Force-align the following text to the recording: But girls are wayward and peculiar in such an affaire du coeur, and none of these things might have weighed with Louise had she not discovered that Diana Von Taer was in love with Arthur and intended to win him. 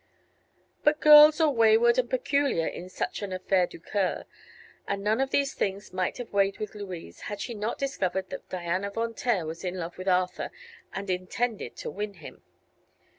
But 0.83 0.99
girls 0.99 1.39
are 1.39 1.51
wayward 1.51 1.99
and 1.99 2.09
peculiar 2.09 2.65
in 2.65 2.89
such 2.89 3.21
an 3.21 3.31
affaire 3.31 3.67
du 3.67 3.79
coeur, 3.79 4.25
and 4.87 5.03
none 5.03 5.21
of 5.21 5.29
these 5.29 5.53
things 5.53 5.93
might 5.93 6.17
have 6.17 6.33
weighed 6.33 6.57
with 6.57 6.73
Louise 6.73 7.19
had 7.29 7.39
she 7.39 7.53
not 7.53 7.77
discovered 7.77 8.31
that 8.31 8.49
Diana 8.49 8.89
Von 8.89 9.13
Taer 9.13 9.45
was 9.45 9.63
in 9.63 9.75
love 9.75 9.99
with 9.99 10.07
Arthur 10.07 10.49
and 10.91 11.07
intended 11.11 11.75
to 11.75 11.91
win 11.91 12.15
him. 12.15 12.41